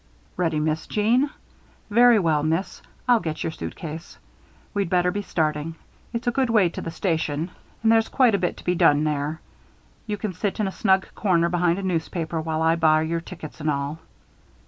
"Ready, 0.35 0.59
Miss 0.59 0.87
Jeanne? 0.87 1.29
Very 1.91 2.17
well, 2.17 2.41
Miss. 2.41 2.81
I'll 3.07 3.19
get 3.19 3.43
your 3.43 3.51
suitcase. 3.51 4.17
We'd 4.73 4.89
better 4.89 5.11
be 5.11 5.21
starting. 5.21 5.75
It's 6.11 6.25
a 6.25 6.31
good 6.31 6.49
way 6.49 6.69
to 6.69 6.81
the 6.81 6.89
station 6.89 7.51
and 7.83 7.91
there's 7.91 8.09
quite 8.09 8.33
a 8.33 8.39
bit 8.39 8.57
to 8.57 8.63
be 8.65 8.73
done 8.73 9.03
there. 9.03 9.41
You 10.07 10.17
can 10.17 10.33
sit 10.33 10.59
in 10.59 10.67
a 10.67 10.71
snug 10.71 11.13
corner 11.13 11.49
behind 11.49 11.77
a 11.77 11.83
newspaper, 11.83 12.41
while 12.41 12.63
I 12.63 12.75
buy 12.77 13.03
your 13.03 13.21
tickets 13.21 13.61
and 13.61 13.69
all." 13.69 13.99